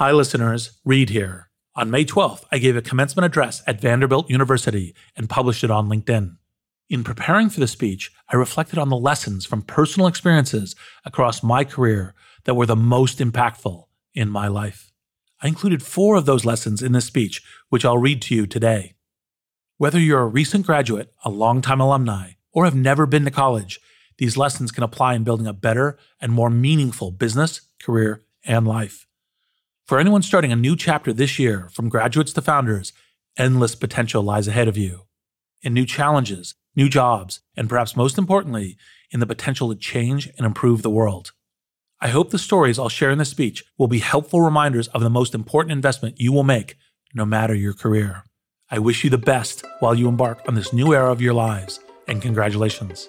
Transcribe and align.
Hi, 0.00 0.12
listeners. 0.12 0.80
Reid 0.82 1.10
here. 1.10 1.50
On 1.76 1.90
May 1.90 2.06
12th, 2.06 2.44
I 2.50 2.56
gave 2.56 2.74
a 2.74 2.80
commencement 2.80 3.26
address 3.26 3.62
at 3.66 3.82
Vanderbilt 3.82 4.30
University 4.30 4.94
and 5.14 5.28
published 5.28 5.62
it 5.62 5.70
on 5.70 5.90
LinkedIn. 5.90 6.38
In 6.88 7.04
preparing 7.04 7.50
for 7.50 7.60
the 7.60 7.68
speech, 7.68 8.10
I 8.30 8.36
reflected 8.36 8.78
on 8.78 8.88
the 8.88 8.96
lessons 8.96 9.44
from 9.44 9.60
personal 9.60 10.08
experiences 10.08 10.74
across 11.04 11.42
my 11.42 11.64
career 11.64 12.14
that 12.44 12.54
were 12.54 12.64
the 12.64 12.74
most 12.76 13.18
impactful 13.18 13.88
in 14.14 14.30
my 14.30 14.48
life. 14.48 14.90
I 15.42 15.48
included 15.48 15.82
four 15.82 16.16
of 16.16 16.24
those 16.24 16.46
lessons 16.46 16.80
in 16.80 16.92
this 16.92 17.04
speech, 17.04 17.42
which 17.68 17.84
I'll 17.84 17.98
read 17.98 18.22
to 18.22 18.34
you 18.34 18.46
today. 18.46 18.94
Whether 19.76 19.98
you're 19.98 20.22
a 20.22 20.26
recent 20.26 20.64
graduate, 20.64 21.12
a 21.26 21.28
longtime 21.28 21.78
alumni, 21.82 22.30
or 22.52 22.64
have 22.64 22.74
never 22.74 23.04
been 23.04 23.26
to 23.26 23.30
college, 23.30 23.78
these 24.16 24.38
lessons 24.38 24.72
can 24.72 24.82
apply 24.82 25.12
in 25.12 25.24
building 25.24 25.46
a 25.46 25.52
better 25.52 25.98
and 26.22 26.32
more 26.32 26.48
meaningful 26.48 27.10
business, 27.10 27.60
career, 27.78 28.22
and 28.46 28.66
life. 28.66 29.06
For 29.90 29.98
anyone 29.98 30.22
starting 30.22 30.52
a 30.52 30.56
new 30.56 30.76
chapter 30.76 31.12
this 31.12 31.36
year, 31.36 31.68
from 31.72 31.88
graduates 31.88 32.32
to 32.34 32.42
founders, 32.42 32.92
endless 33.36 33.74
potential 33.74 34.22
lies 34.22 34.46
ahead 34.46 34.68
of 34.68 34.76
you. 34.76 35.00
In 35.62 35.74
new 35.74 35.84
challenges, 35.84 36.54
new 36.76 36.88
jobs, 36.88 37.40
and 37.56 37.68
perhaps 37.68 37.96
most 37.96 38.16
importantly, 38.16 38.76
in 39.10 39.18
the 39.18 39.26
potential 39.26 39.68
to 39.68 39.74
change 39.74 40.28
and 40.38 40.46
improve 40.46 40.82
the 40.82 40.90
world. 40.90 41.32
I 42.00 42.06
hope 42.06 42.30
the 42.30 42.38
stories 42.38 42.78
I'll 42.78 42.88
share 42.88 43.10
in 43.10 43.18
this 43.18 43.30
speech 43.30 43.64
will 43.78 43.88
be 43.88 43.98
helpful 43.98 44.40
reminders 44.42 44.86
of 44.86 45.02
the 45.02 45.10
most 45.10 45.34
important 45.34 45.72
investment 45.72 46.20
you 46.20 46.32
will 46.32 46.44
make, 46.44 46.76
no 47.12 47.26
matter 47.26 47.52
your 47.56 47.74
career. 47.74 48.22
I 48.70 48.78
wish 48.78 49.02
you 49.02 49.10
the 49.10 49.18
best 49.18 49.64
while 49.80 49.96
you 49.96 50.06
embark 50.06 50.40
on 50.46 50.54
this 50.54 50.72
new 50.72 50.94
era 50.94 51.10
of 51.10 51.20
your 51.20 51.34
lives, 51.34 51.80
and 52.06 52.22
congratulations. 52.22 53.08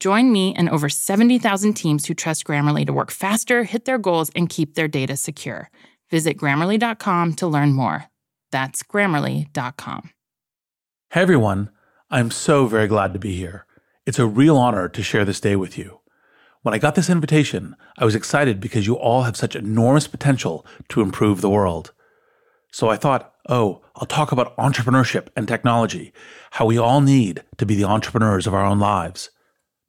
Join 0.00 0.30
me 0.30 0.54
and 0.54 0.68
over 0.68 0.88
70,000 0.88 1.74
teams 1.74 2.06
who 2.06 2.14
trust 2.14 2.44
Grammarly 2.44 2.86
to 2.86 2.92
work 2.92 3.10
faster, 3.10 3.64
hit 3.64 3.84
their 3.84 3.98
goals, 3.98 4.30
and 4.36 4.48
keep 4.48 4.74
their 4.74 4.88
data 4.88 5.16
secure. 5.16 5.70
Visit 6.10 6.36
grammarly.com 6.38 7.34
to 7.34 7.46
learn 7.46 7.72
more. 7.72 8.06
That's 8.52 8.82
grammarly.com. 8.82 10.10
Hey 11.10 11.22
everyone, 11.22 11.70
I'm 12.10 12.30
so 12.30 12.66
very 12.66 12.86
glad 12.86 13.12
to 13.12 13.18
be 13.18 13.34
here. 13.36 13.66
It's 14.06 14.18
a 14.18 14.26
real 14.26 14.56
honor 14.56 14.88
to 14.88 15.02
share 15.02 15.24
this 15.24 15.40
day 15.40 15.56
with 15.56 15.76
you. 15.76 16.00
When 16.62 16.74
I 16.74 16.78
got 16.78 16.94
this 16.94 17.10
invitation, 17.10 17.76
I 17.98 18.04
was 18.04 18.14
excited 18.14 18.60
because 18.60 18.86
you 18.86 18.94
all 18.94 19.22
have 19.22 19.36
such 19.36 19.56
enormous 19.56 20.06
potential 20.06 20.66
to 20.90 21.00
improve 21.00 21.40
the 21.40 21.50
world. 21.50 21.92
So 22.72 22.88
I 22.88 22.96
thought, 22.96 23.34
oh, 23.48 23.82
I'll 23.96 24.06
talk 24.06 24.32
about 24.32 24.56
entrepreneurship 24.56 25.28
and 25.36 25.48
technology, 25.48 26.12
how 26.52 26.66
we 26.66 26.78
all 26.78 27.00
need 27.00 27.42
to 27.56 27.66
be 27.66 27.74
the 27.74 27.84
entrepreneurs 27.84 28.46
of 28.46 28.54
our 28.54 28.64
own 28.64 28.78
lives. 28.78 29.30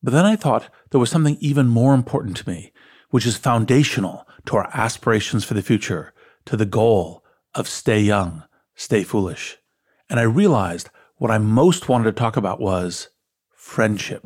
But 0.01 0.13
then 0.13 0.25
I 0.25 0.35
thought 0.35 0.69
there 0.91 0.99
was 0.99 1.09
something 1.09 1.37
even 1.39 1.67
more 1.67 1.93
important 1.93 2.37
to 2.37 2.49
me, 2.49 2.71
which 3.09 3.25
is 3.25 3.37
foundational 3.37 4.25
to 4.45 4.55
our 4.57 4.69
aspirations 4.73 5.43
for 5.43 5.53
the 5.53 5.61
future, 5.61 6.13
to 6.45 6.55
the 6.55 6.65
goal 6.65 7.23
of 7.53 7.67
stay 7.67 7.99
young, 7.99 8.43
stay 8.75 9.03
foolish. 9.03 9.57
And 10.09 10.19
I 10.19 10.23
realized 10.23 10.89
what 11.17 11.31
I 11.31 11.37
most 11.37 11.89
wanted 11.89 12.05
to 12.05 12.11
talk 12.13 12.37
about 12.37 12.61
was 12.61 13.09
friendship. 13.53 14.25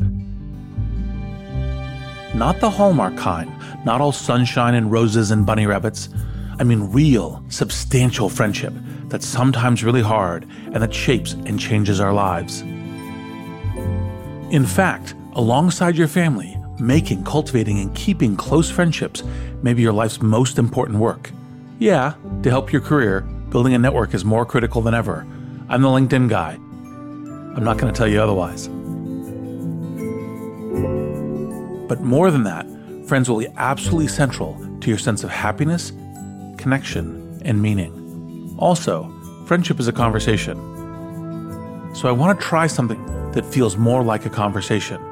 Not 2.35 2.59
the 2.59 2.69
Hallmark 2.69 3.17
kind, 3.17 3.51
not 3.85 3.99
all 3.99 4.11
sunshine 4.11 4.75
and 4.75 4.91
roses 4.91 5.31
and 5.31 5.45
bunny 5.45 5.65
rabbits. 5.65 6.09
I 6.59 6.63
mean 6.63 6.91
real, 6.91 7.43
substantial 7.49 8.29
friendship 8.29 8.73
that's 9.07 9.25
sometimes 9.25 9.83
really 9.83 10.01
hard 10.01 10.47
and 10.65 10.81
that 10.81 10.93
shapes 10.93 11.33
and 11.33 11.59
changes 11.59 11.99
our 11.99 12.13
lives. 12.13 12.61
In 14.51 14.65
fact, 14.65 15.15
Alongside 15.35 15.95
your 15.95 16.07
family, 16.07 16.55
making, 16.77 17.23
cultivating, 17.23 17.79
and 17.79 17.95
keeping 17.95 18.35
close 18.35 18.69
friendships 18.69 19.23
may 19.63 19.73
be 19.73 19.81
your 19.81 19.91
life's 19.91 20.21
most 20.21 20.59
important 20.59 20.99
work. 20.99 21.31
Yeah, 21.79 22.13
to 22.43 22.51
help 22.51 22.71
your 22.71 22.81
career, 22.81 23.21
building 23.49 23.73
a 23.73 23.79
network 23.79 24.13
is 24.13 24.23
more 24.23 24.45
critical 24.45 24.83
than 24.83 24.93
ever. 24.93 25.25
I'm 25.69 25.81
the 25.81 25.87
LinkedIn 25.87 26.29
guy. 26.29 26.51
I'm 27.55 27.63
not 27.63 27.79
going 27.79 27.91
to 27.91 27.97
tell 27.97 28.07
you 28.07 28.21
otherwise. 28.21 28.67
But 31.87 32.01
more 32.01 32.29
than 32.29 32.43
that, 32.43 32.67
friends 33.07 33.27
will 33.27 33.39
be 33.39 33.47
absolutely 33.57 34.09
central 34.09 34.55
to 34.81 34.87
your 34.87 34.99
sense 34.99 35.23
of 35.23 35.31
happiness, 35.31 35.91
connection, 36.57 37.41
and 37.43 37.59
meaning. 37.59 38.55
Also, 38.59 39.11
friendship 39.47 39.79
is 39.79 39.87
a 39.87 39.93
conversation. 39.93 40.55
So 41.95 42.07
I 42.07 42.11
want 42.11 42.39
to 42.39 42.45
try 42.45 42.67
something 42.67 43.03
that 43.31 43.47
feels 43.47 43.77
more 43.77 44.03
like 44.03 44.27
a 44.27 44.29
conversation. 44.29 45.03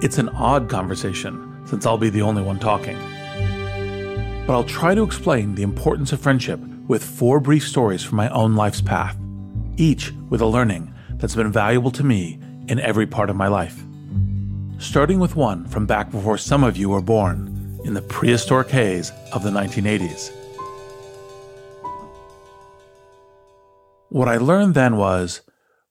It's 0.00 0.18
an 0.18 0.28
odd 0.28 0.68
conversation, 0.68 1.60
since 1.66 1.84
I'll 1.84 1.98
be 1.98 2.08
the 2.08 2.22
only 2.22 2.40
one 2.40 2.60
talking. 2.60 2.96
But 4.46 4.52
I'll 4.52 4.62
try 4.62 4.94
to 4.94 5.02
explain 5.02 5.56
the 5.56 5.64
importance 5.64 6.12
of 6.12 6.20
friendship 6.20 6.60
with 6.86 7.02
four 7.02 7.40
brief 7.40 7.66
stories 7.66 8.04
from 8.04 8.16
my 8.16 8.28
own 8.28 8.54
life's 8.54 8.80
path, 8.80 9.18
each 9.76 10.12
with 10.28 10.40
a 10.40 10.46
learning 10.46 10.94
that's 11.14 11.34
been 11.34 11.50
valuable 11.50 11.90
to 11.90 12.04
me 12.04 12.38
in 12.68 12.78
every 12.78 13.08
part 13.08 13.28
of 13.28 13.34
my 13.34 13.48
life. 13.48 13.82
Starting 14.78 15.18
with 15.18 15.34
one 15.34 15.66
from 15.66 15.84
back 15.84 16.12
before 16.12 16.38
some 16.38 16.62
of 16.62 16.76
you 16.76 16.90
were 16.90 17.02
born, 17.02 17.80
in 17.82 17.94
the 17.94 18.02
prehistoric 18.02 18.68
haze 18.68 19.10
of 19.32 19.42
the 19.42 19.50
1980s. 19.50 20.30
What 24.10 24.28
I 24.28 24.36
learned 24.36 24.74
then 24.74 24.96
was 24.96 25.40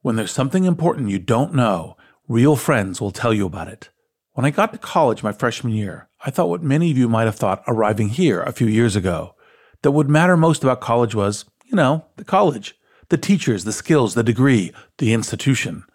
when 0.01 0.15
there's 0.15 0.31
something 0.31 0.63
important 0.63 1.09
you 1.09 1.19
don't 1.19 1.53
know, 1.53 1.97
real 2.29 2.55
friends 2.55 3.01
will 3.01 3.11
tell 3.11 3.33
you 3.33 3.45
about 3.45 3.67
it. 3.67 3.89
When 4.37 4.45
I 4.45 4.51
got 4.51 4.71
to 4.71 4.77
college 4.77 5.23
my 5.23 5.31
freshman 5.31 5.73
year, 5.73 6.09
I 6.23 6.29
thought 6.29 6.49
what 6.49 6.61
many 6.61 6.91
of 6.91 6.97
you 6.97 7.09
might 7.09 7.23
have 7.23 7.37
thought 7.37 7.63
arriving 7.67 8.09
here 8.09 8.43
a 8.43 8.51
few 8.51 8.67
years 8.67 8.95
ago 8.95 9.33
that 9.81 9.93
what 9.93 10.07
mattered 10.07 10.37
most 10.37 10.61
about 10.61 10.79
college 10.79 11.15
was, 11.15 11.45
you 11.65 11.75
know, 11.75 12.05
the 12.17 12.23
college, 12.23 12.75
the 13.09 13.17
teachers, 13.17 13.63
the 13.63 13.73
skills, 13.73 14.13
the 14.13 14.21
degree, 14.21 14.71
the 14.99 15.11
institution. 15.11 15.85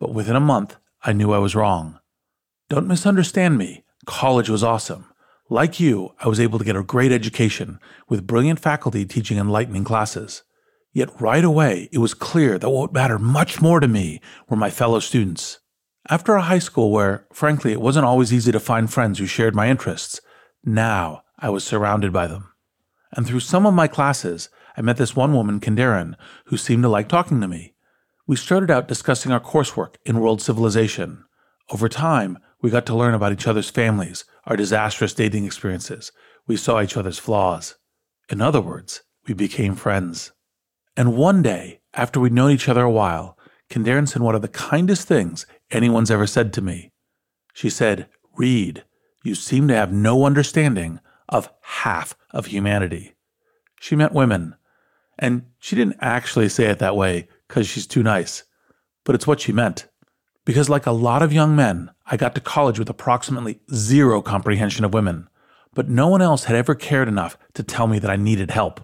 But 0.00 0.12
within 0.12 0.34
a 0.34 0.40
month, 0.40 0.74
I 1.04 1.12
knew 1.12 1.32
I 1.32 1.38
was 1.38 1.54
wrong. 1.54 2.00
Don't 2.68 2.88
misunderstand 2.88 3.58
me. 3.58 3.84
College 4.06 4.48
was 4.48 4.64
awesome. 4.64 5.06
Like 5.48 5.78
you, 5.78 6.16
I 6.18 6.26
was 6.26 6.40
able 6.40 6.58
to 6.58 6.64
get 6.64 6.74
a 6.74 6.82
great 6.82 7.12
education 7.12 7.78
with 8.08 8.26
brilliant 8.26 8.58
faculty 8.58 9.06
teaching 9.06 9.38
enlightening 9.38 9.84
classes. 9.84 10.42
Yet 10.92 11.20
right 11.20 11.44
away, 11.44 11.88
it 11.92 11.98
was 11.98 12.12
clear 12.12 12.58
that 12.58 12.70
what 12.70 12.92
mattered 12.92 13.20
much 13.20 13.62
more 13.62 13.78
to 13.78 13.86
me 13.86 14.20
were 14.48 14.56
my 14.56 14.70
fellow 14.70 14.98
students. 14.98 15.60
After 16.10 16.34
a 16.34 16.42
high 16.42 16.58
school 16.58 16.90
where, 16.90 17.26
frankly, 17.32 17.72
it 17.72 17.80
wasn't 17.80 18.04
always 18.04 18.32
easy 18.32 18.52
to 18.52 18.60
find 18.60 18.92
friends 18.92 19.18
who 19.18 19.26
shared 19.26 19.54
my 19.54 19.70
interests, 19.70 20.20
now 20.62 21.22
I 21.38 21.48
was 21.48 21.64
surrounded 21.64 22.12
by 22.12 22.26
them. 22.26 22.52
And 23.12 23.26
through 23.26 23.40
some 23.40 23.64
of 23.64 23.72
my 23.72 23.88
classes, 23.88 24.50
I 24.76 24.82
met 24.82 24.98
this 24.98 25.16
one 25.16 25.32
woman, 25.32 25.60
Kandarin, 25.60 26.14
who 26.46 26.58
seemed 26.58 26.82
to 26.82 26.90
like 26.90 27.08
talking 27.08 27.40
to 27.40 27.48
me. 27.48 27.74
We 28.26 28.36
started 28.36 28.70
out 28.70 28.88
discussing 28.88 29.32
our 29.32 29.40
coursework 29.40 29.94
in 30.04 30.20
world 30.20 30.42
civilization. 30.42 31.24
Over 31.70 31.88
time, 31.88 32.38
we 32.60 32.70
got 32.70 32.84
to 32.86 32.96
learn 32.96 33.14
about 33.14 33.32
each 33.32 33.46
other's 33.46 33.70
families, 33.70 34.26
our 34.44 34.56
disastrous 34.56 35.14
dating 35.14 35.46
experiences. 35.46 36.12
We 36.46 36.56
saw 36.58 36.82
each 36.82 36.98
other's 36.98 37.18
flaws. 37.18 37.76
In 38.28 38.42
other 38.42 38.60
words, 38.60 39.02
we 39.26 39.32
became 39.32 39.74
friends. 39.74 40.32
And 40.98 41.16
one 41.16 41.40
day, 41.40 41.80
after 41.94 42.20
we'd 42.20 42.32
known 42.32 42.50
each 42.50 42.68
other 42.68 42.82
a 42.82 42.90
while, 42.90 43.38
Kindaren 43.70 44.08
said 44.08 44.22
one 44.22 44.34
of 44.34 44.42
the 44.42 44.48
kindest 44.48 45.08
things 45.08 45.46
anyone's 45.74 46.10
ever 46.10 46.26
said 46.26 46.52
to 46.54 46.62
me. 46.62 46.92
She 47.52 47.70
said, 47.70 48.08
Reid, 48.36 48.84
you 49.22 49.34
seem 49.34 49.68
to 49.68 49.76
have 49.76 49.92
no 49.92 50.24
understanding 50.24 51.00
of 51.28 51.50
half 51.62 52.14
of 52.30 52.46
humanity. 52.46 53.14
She 53.80 53.96
meant 53.96 54.12
women. 54.12 54.54
And 55.18 55.46
she 55.58 55.76
didn't 55.76 55.96
actually 56.00 56.48
say 56.48 56.66
it 56.66 56.78
that 56.80 56.96
way 56.96 57.28
because 57.48 57.66
she's 57.66 57.86
too 57.86 58.02
nice, 58.02 58.44
but 59.04 59.14
it's 59.14 59.26
what 59.26 59.40
she 59.40 59.52
meant. 59.52 59.86
Because, 60.44 60.68
like 60.68 60.86
a 60.86 60.92
lot 60.92 61.22
of 61.22 61.32
young 61.32 61.56
men, 61.56 61.90
I 62.06 62.16
got 62.16 62.34
to 62.34 62.40
college 62.40 62.78
with 62.78 62.90
approximately 62.90 63.60
zero 63.72 64.20
comprehension 64.20 64.84
of 64.84 64.92
women, 64.92 65.28
but 65.72 65.88
no 65.88 66.08
one 66.08 66.20
else 66.20 66.44
had 66.44 66.56
ever 66.56 66.74
cared 66.74 67.08
enough 67.08 67.38
to 67.54 67.62
tell 67.62 67.86
me 67.86 67.98
that 67.98 68.10
I 68.10 68.16
needed 68.16 68.50
help. 68.50 68.80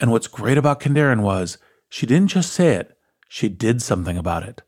And 0.00 0.10
what's 0.10 0.26
great 0.26 0.56
about 0.56 0.80
Kindaren 0.80 1.20
was 1.20 1.58
she 1.88 2.06
didn't 2.06 2.28
just 2.28 2.52
say 2.52 2.74
it, 2.74 2.96
she 3.28 3.48
did 3.48 3.82
something 3.82 4.16
about 4.16 4.44
it. 4.44 4.62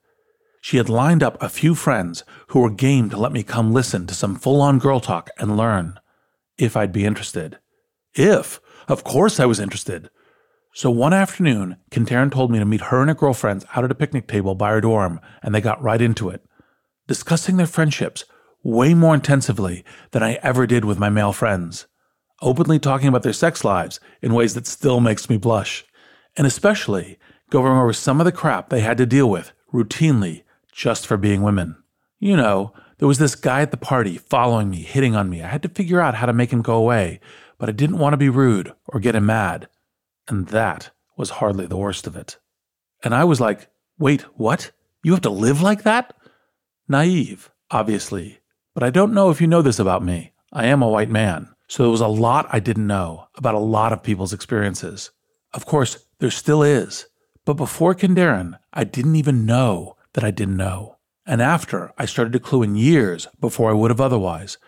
She 0.60 0.76
had 0.76 0.88
lined 0.88 1.22
up 1.22 1.40
a 1.42 1.48
few 1.48 1.74
friends 1.74 2.24
who 2.48 2.60
were 2.60 2.70
game 2.70 3.10
to 3.10 3.16
let 3.16 3.32
me 3.32 3.42
come 3.42 3.72
listen 3.72 4.06
to 4.06 4.14
some 4.14 4.36
full 4.36 4.60
on 4.60 4.78
girl 4.78 5.00
talk 5.00 5.30
and 5.38 5.56
learn, 5.56 5.98
if 6.56 6.76
I'd 6.76 6.92
be 6.92 7.04
interested. 7.04 7.58
If, 8.14 8.60
of 8.88 9.04
course, 9.04 9.38
I 9.38 9.46
was 9.46 9.60
interested. 9.60 10.10
So 10.74 10.90
one 10.90 11.12
afternoon, 11.12 11.76
Kindaren 11.90 12.30
told 12.30 12.50
me 12.50 12.58
to 12.58 12.64
meet 12.64 12.82
her 12.82 13.00
and 13.00 13.08
her 13.08 13.14
girlfriends 13.14 13.64
out 13.74 13.84
at 13.84 13.90
a 13.90 13.96
picnic 13.96 14.26
table 14.26 14.54
by 14.54 14.70
her 14.70 14.80
dorm, 14.80 15.20
and 15.42 15.54
they 15.54 15.60
got 15.60 15.82
right 15.82 16.00
into 16.00 16.28
it, 16.28 16.44
discussing 17.06 17.56
their 17.56 17.66
friendships 17.66 18.24
way 18.62 18.94
more 18.94 19.14
intensively 19.14 19.84
than 20.10 20.22
I 20.22 20.34
ever 20.42 20.66
did 20.66 20.84
with 20.84 20.98
my 20.98 21.08
male 21.08 21.32
friends, 21.32 21.86
openly 22.42 22.78
talking 22.78 23.08
about 23.08 23.22
their 23.22 23.32
sex 23.32 23.64
lives 23.64 24.00
in 24.20 24.34
ways 24.34 24.54
that 24.54 24.66
still 24.66 25.00
makes 25.00 25.30
me 25.30 25.36
blush, 25.36 25.84
and 26.36 26.46
especially 26.46 27.18
going 27.50 27.72
over 27.72 27.92
some 27.92 28.20
of 28.20 28.24
the 28.24 28.32
crap 28.32 28.68
they 28.68 28.80
had 28.80 28.98
to 28.98 29.06
deal 29.06 29.30
with 29.30 29.52
routinely 29.72 30.42
just 30.78 31.08
for 31.08 31.16
being 31.16 31.42
women. 31.42 31.76
You 32.20 32.36
know, 32.36 32.72
there 32.98 33.08
was 33.08 33.18
this 33.18 33.34
guy 33.34 33.62
at 33.62 33.72
the 33.72 33.76
party 33.76 34.16
following 34.16 34.70
me, 34.70 34.82
hitting 34.82 35.16
on 35.16 35.28
me. 35.28 35.42
I 35.42 35.48
had 35.48 35.62
to 35.64 35.68
figure 35.68 36.00
out 36.00 36.14
how 36.14 36.26
to 36.26 36.32
make 36.32 36.52
him 36.52 36.62
go 36.62 36.76
away, 36.76 37.18
but 37.58 37.68
I 37.68 37.72
didn't 37.72 37.98
want 37.98 38.12
to 38.12 38.16
be 38.16 38.28
rude 38.28 38.72
or 38.86 39.00
get 39.00 39.16
him 39.16 39.26
mad. 39.26 39.68
And 40.28 40.46
that 40.48 40.90
was 41.16 41.30
hardly 41.30 41.66
the 41.66 41.76
worst 41.76 42.06
of 42.06 42.14
it. 42.14 42.38
And 43.02 43.12
I 43.12 43.24
was 43.24 43.40
like, 43.40 43.68
wait, 43.98 44.22
what? 44.36 44.70
You 45.02 45.10
have 45.12 45.22
to 45.22 45.30
live 45.30 45.60
like 45.60 45.82
that? 45.82 46.14
Naive, 46.86 47.50
obviously. 47.72 48.38
But 48.72 48.84
I 48.84 48.90
don't 48.90 49.12
know 49.12 49.30
if 49.30 49.40
you 49.40 49.48
know 49.48 49.62
this 49.62 49.80
about 49.80 50.04
me. 50.04 50.32
I 50.52 50.66
am 50.66 50.80
a 50.80 50.88
white 50.88 51.10
man. 51.10 51.48
So 51.66 51.82
there 51.82 51.90
was 51.90 52.00
a 52.00 52.06
lot 52.06 52.46
I 52.50 52.60
didn't 52.60 52.86
know 52.86 53.26
about 53.34 53.56
a 53.56 53.58
lot 53.58 53.92
of 53.92 54.04
people's 54.04 54.32
experiences. 54.32 55.10
Of 55.52 55.66
course, 55.66 56.06
there 56.20 56.30
still 56.30 56.62
is. 56.62 57.06
But 57.44 57.54
before 57.54 57.96
Kindaren, 57.96 58.60
I 58.72 58.84
didn't 58.84 59.16
even 59.16 59.44
know 59.44 59.96
that 60.18 60.26
I 60.26 60.32
didn't 60.32 60.56
know. 60.56 60.96
And 61.26 61.40
after, 61.40 61.92
I 61.96 62.04
started 62.04 62.32
to 62.32 62.40
clue 62.40 62.64
in 62.64 62.74
years 62.74 63.28
before 63.38 63.70
I 63.70 63.74
would 63.74 63.92
have 63.92 64.00
otherwise 64.00 64.58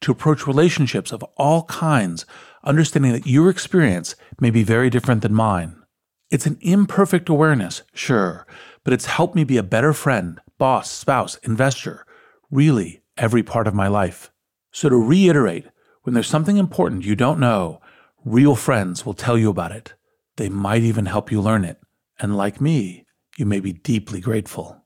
to 0.00 0.10
approach 0.10 0.48
relationships 0.48 1.12
of 1.12 1.22
all 1.36 1.62
kinds 1.66 2.26
understanding 2.64 3.12
that 3.12 3.24
your 3.24 3.48
experience 3.48 4.16
may 4.40 4.50
be 4.50 4.64
very 4.64 4.90
different 4.90 5.22
than 5.22 5.32
mine. 5.32 5.80
It's 6.28 6.44
an 6.44 6.58
imperfect 6.60 7.28
awareness, 7.28 7.82
sure, 7.94 8.48
but 8.82 8.92
it's 8.92 9.06
helped 9.06 9.36
me 9.36 9.44
be 9.44 9.58
a 9.58 9.62
better 9.62 9.92
friend, 9.92 10.40
boss, 10.58 10.90
spouse, 10.90 11.36
investor, 11.44 12.04
really 12.50 13.04
every 13.16 13.44
part 13.44 13.68
of 13.68 13.74
my 13.74 13.86
life. 13.86 14.32
So 14.72 14.88
to 14.88 14.96
reiterate, 14.96 15.66
when 16.02 16.14
there's 16.14 16.26
something 16.26 16.56
important 16.56 17.04
you 17.04 17.14
don't 17.14 17.38
know, 17.38 17.80
real 18.24 18.56
friends 18.56 19.06
will 19.06 19.14
tell 19.14 19.38
you 19.38 19.50
about 19.50 19.70
it. 19.70 19.94
They 20.34 20.48
might 20.48 20.82
even 20.82 21.06
help 21.06 21.30
you 21.30 21.40
learn 21.40 21.64
it. 21.64 21.78
And 22.18 22.36
like 22.36 22.60
me, 22.60 23.06
you 23.36 23.46
may 23.46 23.60
be 23.60 23.72
deeply 23.72 24.20
grateful. 24.20 24.82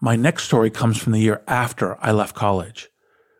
My 0.00 0.14
next 0.14 0.44
story 0.44 0.70
comes 0.70 0.98
from 0.98 1.12
the 1.12 1.20
year 1.20 1.42
after 1.46 1.96
I 2.04 2.12
left 2.12 2.34
college, 2.34 2.90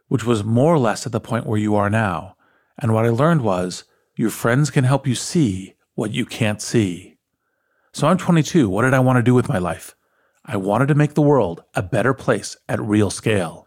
which 0.09 0.25
was 0.25 0.43
more 0.43 0.73
or 0.75 0.79
less 0.79 1.05
at 1.05 1.13
the 1.13 1.21
point 1.21 1.47
where 1.47 1.59
you 1.59 1.75
are 1.75 1.91
now, 1.91 2.37
and 2.79 2.95
what 2.95 3.05
I 3.05 3.11
learned 3.11 3.43
was 3.43 3.85
your 4.17 4.31
friends 4.31 4.71
can 4.71 4.85
help 4.85 5.07
you 5.07 5.15
see 5.15 5.75
what 5.95 6.13
you 6.13 6.25
can't 6.25 6.63
see. 6.63 7.19
So 7.93 8.07
I'm 8.07 8.19
22. 8.19 8.69
What 8.69 8.83
did 8.83 8.95
I 8.95 9.01
want 9.01 9.17
to 9.19 9.23
do 9.23 9.35
with 9.35 9.49
my 9.49 9.59
life? 9.59 9.95
I 10.45 10.57
wanted 10.57 10.89
to 10.89 10.95
make 10.95 11.15
the 11.15 11.23
world 11.23 11.63
a 11.75 11.83
better 11.83 12.15
place 12.15 12.57
at 12.69 12.81
real 12.81 13.11
scale. 13.11 13.67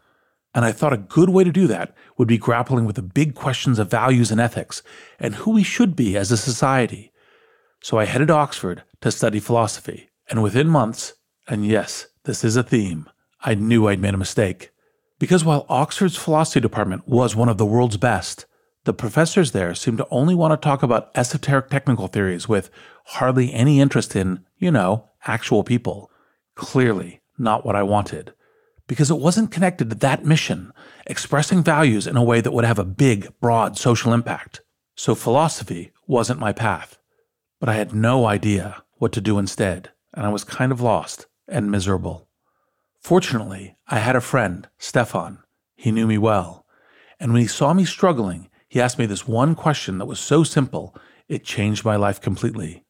And 0.54 0.64
I 0.64 0.72
thought 0.72 0.92
a 0.92 0.98
good 0.98 1.30
way 1.30 1.44
to 1.44 1.52
do 1.52 1.66
that 1.68 1.94
would 2.16 2.26
be 2.26 2.38
grappling 2.38 2.84
with 2.84 2.96
the 2.96 3.02
big 3.02 3.34
questions 3.34 3.78
of 3.78 3.90
values 3.90 4.32
and 4.32 4.40
ethics 4.40 4.82
and 5.18 5.36
who 5.36 5.52
we 5.52 5.62
should 5.62 5.94
be 5.94 6.16
as 6.16 6.32
a 6.32 6.36
society. 6.36 7.12
So 7.82 7.98
I 7.98 8.04
headed 8.04 8.28
to 8.28 8.34
Oxford 8.34 8.82
to 9.00 9.10
study 9.12 9.38
philosophy. 9.38 10.10
And 10.28 10.42
within 10.42 10.68
months, 10.68 11.14
and 11.48 11.66
yes, 11.66 12.06
this 12.24 12.44
is 12.44 12.56
a 12.56 12.62
theme, 12.62 13.08
I 13.42 13.54
knew 13.54 13.88
I'd 13.88 14.00
made 14.00 14.14
a 14.14 14.18
mistake. 14.18 14.70
Because 15.18 15.44
while 15.44 15.66
Oxford's 15.68 16.16
philosophy 16.16 16.60
department 16.60 17.08
was 17.08 17.34
one 17.34 17.48
of 17.48 17.58
the 17.58 17.66
world's 17.66 17.96
best, 17.96 18.46
the 18.84 18.92
professors 18.92 19.52
there 19.52 19.74
seemed 19.74 19.98
to 19.98 20.08
only 20.10 20.34
want 20.34 20.52
to 20.52 20.56
talk 20.56 20.82
about 20.82 21.10
esoteric 21.14 21.70
technical 21.70 22.08
theories 22.08 22.48
with 22.48 22.70
hardly 23.04 23.52
any 23.52 23.80
interest 23.80 24.16
in, 24.16 24.44
you 24.58 24.70
know, 24.70 25.08
actual 25.26 25.62
people. 25.62 26.10
Clearly 26.54 27.20
not 27.38 27.64
what 27.64 27.76
I 27.76 27.82
wanted. 27.82 28.34
Because 28.86 29.10
it 29.10 29.18
wasn't 29.18 29.52
connected 29.52 29.88
to 29.90 29.96
that 29.96 30.24
mission, 30.24 30.72
expressing 31.06 31.62
values 31.62 32.06
in 32.06 32.16
a 32.16 32.24
way 32.24 32.40
that 32.40 32.52
would 32.52 32.64
have 32.64 32.78
a 32.78 32.84
big, 32.84 33.28
broad 33.40 33.78
social 33.78 34.12
impact. 34.12 34.62
So 34.94 35.14
philosophy 35.14 35.92
wasn't 36.06 36.40
my 36.40 36.52
path. 36.52 36.98
But 37.60 37.68
I 37.68 37.74
had 37.74 37.94
no 37.94 38.26
idea 38.26 38.82
what 38.94 39.12
to 39.12 39.20
do 39.20 39.38
instead, 39.38 39.90
and 40.14 40.26
I 40.26 40.30
was 40.30 40.44
kind 40.44 40.72
of 40.72 40.80
lost 40.80 41.26
and 41.50 41.70
miserable. 41.70 42.28
Fortunately, 43.00 43.76
I 43.88 43.98
had 43.98 44.16
a 44.16 44.20
friend, 44.20 44.68
Stefan. 44.78 45.38
He 45.74 45.90
knew 45.90 46.06
me 46.06 46.18
well. 46.18 46.66
And 47.18 47.32
when 47.32 47.42
he 47.42 47.48
saw 47.48 47.72
me 47.72 47.84
struggling, 47.84 48.48
he 48.68 48.80
asked 48.80 48.98
me 48.98 49.06
this 49.06 49.26
one 49.26 49.54
question 49.54 49.98
that 49.98 50.06
was 50.06 50.20
so 50.20 50.44
simple, 50.44 50.94
it 51.28 51.44
changed 51.44 51.84
my 51.84 51.96
life 51.96 52.20
completely. 52.20 52.84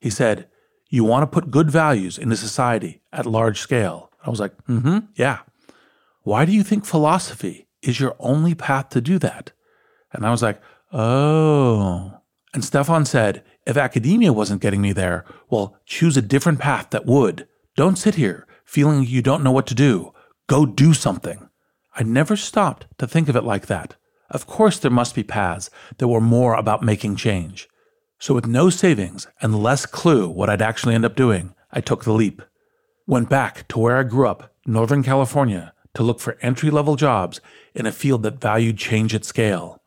He 0.00 0.10
said, 0.10 0.48
You 0.88 1.04
want 1.04 1.22
to 1.22 1.26
put 1.26 1.50
good 1.50 1.70
values 1.70 2.18
into 2.18 2.36
society 2.36 3.02
at 3.12 3.26
large 3.26 3.60
scale? 3.60 4.10
I 4.24 4.30
was 4.30 4.40
like, 4.40 4.56
Mm 4.66 4.82
hmm, 4.82 4.98
yeah. 5.14 5.40
Why 6.22 6.44
do 6.44 6.52
you 6.52 6.62
think 6.62 6.84
philosophy 6.84 7.68
is 7.82 8.00
your 8.00 8.16
only 8.18 8.54
path 8.54 8.90
to 8.90 9.00
do 9.00 9.18
that? 9.18 9.52
And 10.12 10.24
I 10.24 10.30
was 10.30 10.42
like, 10.42 10.60
Oh. 10.92 12.20
And 12.54 12.64
Stefan 12.64 13.04
said, 13.04 13.44
If 13.66 13.76
academia 13.76 14.32
wasn't 14.32 14.62
getting 14.62 14.80
me 14.80 14.92
there, 14.92 15.24
well, 15.50 15.76
choose 15.84 16.16
a 16.16 16.22
different 16.22 16.58
path 16.58 16.90
that 16.90 17.06
would. 17.06 17.46
Don't 17.78 17.94
sit 17.94 18.16
here 18.16 18.44
feeling 18.64 19.04
you 19.04 19.22
don't 19.22 19.44
know 19.44 19.52
what 19.52 19.68
to 19.68 19.74
do. 19.74 20.12
Go 20.48 20.66
do 20.66 20.92
something. 20.92 21.48
I 21.94 22.02
never 22.02 22.34
stopped 22.34 22.88
to 22.98 23.06
think 23.06 23.28
of 23.28 23.36
it 23.36 23.44
like 23.44 23.66
that. 23.66 23.94
Of 24.30 24.48
course, 24.48 24.80
there 24.80 24.90
must 24.90 25.14
be 25.14 25.22
paths 25.22 25.70
that 25.98 26.08
were 26.08 26.20
more 26.20 26.54
about 26.54 26.82
making 26.82 27.14
change. 27.14 27.68
So, 28.18 28.34
with 28.34 28.48
no 28.48 28.68
savings 28.68 29.28
and 29.40 29.62
less 29.62 29.86
clue 29.86 30.28
what 30.28 30.50
I'd 30.50 30.60
actually 30.60 30.96
end 30.96 31.04
up 31.04 31.14
doing, 31.14 31.54
I 31.70 31.80
took 31.80 32.02
the 32.02 32.12
leap. 32.12 32.42
Went 33.06 33.28
back 33.28 33.68
to 33.68 33.78
where 33.78 33.96
I 33.96 34.02
grew 34.02 34.26
up, 34.26 34.52
Northern 34.66 35.04
California, 35.04 35.72
to 35.94 36.02
look 36.02 36.18
for 36.18 36.36
entry 36.42 36.70
level 36.72 36.96
jobs 36.96 37.40
in 37.76 37.86
a 37.86 37.92
field 37.92 38.24
that 38.24 38.40
valued 38.40 38.76
change 38.76 39.14
at 39.14 39.24
scale 39.24 39.80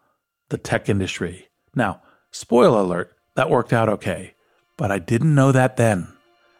the 0.47 0.57
tech 0.57 0.87
industry. 0.87 1.49
Now, 1.75 2.01
spoiler 2.31 2.79
alert, 2.79 3.17
that 3.35 3.49
worked 3.49 3.73
out 3.73 3.89
okay. 3.89 4.35
But 4.77 4.91
I 4.91 4.99
didn't 4.99 5.35
know 5.35 5.51
that 5.51 5.75
then. 5.75 6.07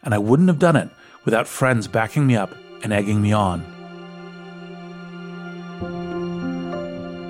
And 0.04 0.14
I 0.14 0.18
wouldn't 0.18 0.50
have 0.50 0.60
done 0.60 0.76
it 0.76 0.90
without 1.26 1.48
friends 1.48 1.88
backing 1.88 2.26
me 2.26 2.36
up 2.36 2.54
and 2.84 2.92
egging 2.92 3.22
me 3.22 3.32
on. 3.32 3.64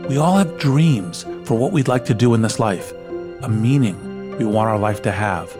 We 0.08 0.18
all 0.18 0.38
have 0.38 0.58
dreams 0.58 1.26
for 1.46 1.58
what 1.58 1.72
we'd 1.72 1.88
like 1.88 2.06
to 2.06 2.14
do 2.14 2.34
in 2.34 2.42
this 2.42 2.60
life, 2.60 2.92
a 3.42 3.50
meaning 3.50 4.38
we 4.38 4.46
want 4.46 4.70
our 4.70 4.80
life 4.80 5.02
to 5.04 5.12
have. 5.12 5.56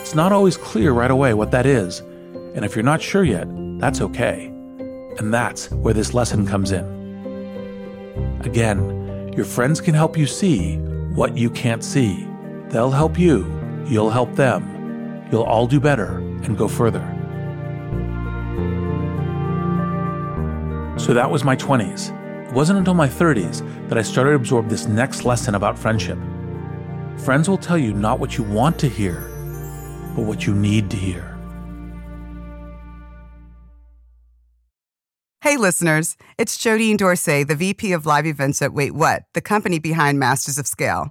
It's 0.00 0.14
not 0.14 0.32
always 0.32 0.56
clear 0.56 0.92
right 0.92 1.10
away 1.10 1.34
what 1.34 1.50
that 1.52 1.66
is, 1.66 2.00
and 2.54 2.64
if 2.64 2.74
you're 2.74 2.84
not 2.84 3.02
sure 3.02 3.24
yet, 3.24 3.48
that's 3.78 4.00
okay. 4.00 4.46
And 5.18 5.32
that's 5.32 5.70
where 5.70 5.94
this 5.94 6.14
lesson 6.14 6.46
comes 6.46 6.72
in. 6.72 8.40
Again, 8.44 9.32
your 9.34 9.44
friends 9.44 9.80
can 9.80 9.94
help 9.94 10.16
you 10.16 10.26
see 10.26 10.76
what 11.14 11.36
you 11.36 11.50
can't 11.50 11.84
see. 11.84 12.26
They'll 12.68 12.90
help 12.90 13.18
you, 13.18 13.46
you'll 13.86 14.10
help 14.10 14.34
them. 14.34 14.68
You'll 15.30 15.42
all 15.42 15.66
do 15.66 15.80
better 15.80 16.31
and 16.46 16.56
go 16.56 16.68
further. 16.68 17.00
So 20.98 21.14
that 21.14 21.30
was 21.30 21.42
my 21.42 21.56
20s. 21.56 22.16
It 22.48 22.52
wasn't 22.52 22.78
until 22.78 22.94
my 22.94 23.08
30s 23.08 23.88
that 23.88 23.98
I 23.98 24.02
started 24.02 24.30
to 24.30 24.36
absorb 24.36 24.68
this 24.68 24.86
next 24.86 25.24
lesson 25.24 25.54
about 25.54 25.78
friendship. 25.78 26.18
Friends 27.18 27.48
will 27.48 27.58
tell 27.58 27.78
you 27.78 27.92
not 27.92 28.20
what 28.20 28.36
you 28.36 28.44
want 28.44 28.78
to 28.80 28.88
hear, 28.88 29.28
but 30.14 30.22
what 30.22 30.46
you 30.46 30.54
need 30.54 30.90
to 30.90 30.96
hear. 30.96 31.28
Hey, 35.40 35.56
listeners, 35.56 36.16
it's 36.38 36.56
Jodine 36.56 36.96
Dorsey, 36.96 37.42
the 37.42 37.56
VP 37.56 37.92
of 37.92 38.06
Live 38.06 38.26
Events 38.26 38.62
at 38.62 38.72
Wait 38.72 38.92
What, 38.92 39.24
the 39.34 39.40
company 39.40 39.80
behind 39.80 40.18
Masters 40.18 40.56
of 40.56 40.68
Scale. 40.68 41.10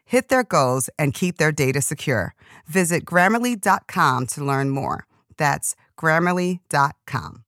hit 0.11 0.27
their 0.27 0.43
goals, 0.43 0.89
and 0.99 1.13
keep 1.13 1.37
their 1.37 1.53
data 1.53 1.81
secure. 1.81 2.35
Visit 2.67 3.05
grammarly.com 3.05 4.27
to 4.27 4.43
learn 4.43 4.69
more. 4.69 5.05
That's 5.37 5.73
grammarly.com. 5.97 7.45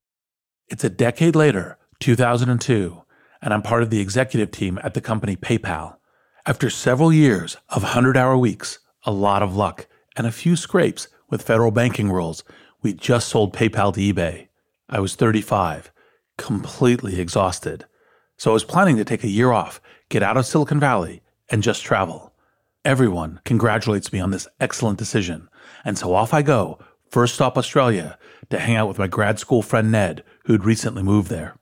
It's 0.70 0.84
a 0.86 0.90
decade 0.90 1.36
later, 1.36 1.78
2002, 2.00 3.04
and 3.42 3.54
I'm 3.54 3.62
part 3.62 3.84
of 3.84 3.90
the 3.90 4.00
executive 4.00 4.50
team 4.52 4.80
at 4.82 4.94
the 4.94 5.02
company 5.02 5.36
PayPal. 5.36 5.98
After 6.46 6.70
several 6.70 7.12
years 7.12 7.58
of 7.68 7.84
100 7.84 8.16
hour 8.16 8.38
weeks, 8.38 8.80
a 9.04 9.12
lot 9.12 9.44
of 9.44 9.58
luck, 9.58 9.88
and 10.16 10.26
a 10.26 10.32
few 10.32 10.56
scrapes 10.56 11.10
with 11.30 11.42
federal 11.42 11.72
banking 11.72 12.10
rules, 12.10 12.46
we 12.82 12.94
just 12.94 13.28
sold 13.28 13.54
PayPal 13.54 13.94
to 13.94 14.00
eBay. 14.00 14.48
I 14.90 15.02
was 15.02 15.16
35, 15.16 15.92
completely 16.38 17.20
exhausted. 17.20 17.86
So 18.38 18.52
I 18.52 18.54
was 18.54 18.64
planning 18.64 18.96
to 18.98 19.06
take 19.06 19.26
a 19.26 19.30
year 19.30 19.52
off, 19.52 19.82
get 20.08 20.24
out 20.24 20.38
of 20.38 20.46
Silicon 20.46 20.80
Valley, 20.80 21.22
and 21.50 21.62
just 21.62 21.84
travel. 21.84 22.33
Everyone 22.86 23.40
congratulates 23.46 24.12
me 24.12 24.20
on 24.20 24.32
this 24.32 24.46
excellent 24.60 25.00
decision, 25.00 25.48
and 25.86 25.98
so 25.98 26.14
off 26.14 26.34
I 26.34 26.42
go, 26.42 26.80
first 27.10 27.36
stop 27.36 27.58
Australia, 27.58 28.20
to 28.50 28.60
hang 28.60 28.76
out 28.76 28.90
with 28.90 29.00
my 29.00 29.08
grad 29.08 29.40
school 29.40 29.62
friend 29.62 29.90
Ned, 29.90 30.22
who'd 30.46 30.66
recently 30.66 31.02
moved 31.02 31.30
there. 31.30 31.56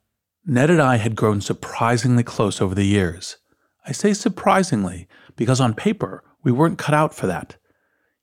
Ned 0.48 0.72
and 0.72 0.82
I 0.82 0.96
had 0.96 1.16
grown 1.16 1.40
surprisingly 1.40 2.24
close 2.24 2.60
over 2.60 2.74
the 2.74 2.88
years. 2.88 3.38
I 3.86 3.92
say 3.92 4.13
surprisingly 4.13 5.08
because 5.36 5.62
on 5.62 5.75
paper, 5.75 6.24
we 6.44 6.51
weren't 6.51 6.80
cut 6.80 6.96
out 6.96 7.13
for 7.13 7.28
that. 7.28 7.56